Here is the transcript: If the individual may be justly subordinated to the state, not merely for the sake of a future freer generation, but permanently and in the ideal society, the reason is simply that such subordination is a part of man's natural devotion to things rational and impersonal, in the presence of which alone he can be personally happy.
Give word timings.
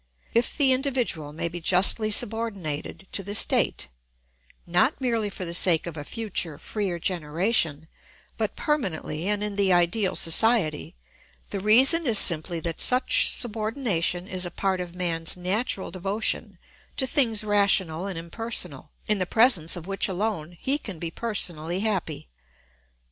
If 0.33 0.57
the 0.57 0.71
individual 0.73 1.31
may 1.31 1.47
be 1.47 1.61
justly 1.61 2.09
subordinated 2.09 3.07
to 3.11 3.21
the 3.21 3.35
state, 3.35 3.87
not 4.65 4.99
merely 4.99 5.29
for 5.29 5.45
the 5.45 5.53
sake 5.53 5.85
of 5.85 5.95
a 5.95 6.03
future 6.03 6.57
freer 6.57 6.97
generation, 6.97 7.87
but 8.35 8.55
permanently 8.55 9.27
and 9.27 9.43
in 9.43 9.57
the 9.57 9.71
ideal 9.71 10.15
society, 10.15 10.95
the 11.51 11.59
reason 11.59 12.07
is 12.07 12.17
simply 12.17 12.59
that 12.61 12.81
such 12.81 13.29
subordination 13.31 14.27
is 14.27 14.43
a 14.43 14.49
part 14.49 14.81
of 14.81 14.95
man's 14.95 15.37
natural 15.37 15.91
devotion 15.91 16.57
to 16.97 17.05
things 17.05 17.43
rational 17.43 18.07
and 18.07 18.17
impersonal, 18.17 18.89
in 19.07 19.19
the 19.19 19.27
presence 19.27 19.75
of 19.75 19.85
which 19.85 20.07
alone 20.07 20.57
he 20.59 20.79
can 20.79 20.97
be 20.97 21.11
personally 21.11 21.81
happy. 21.81 22.27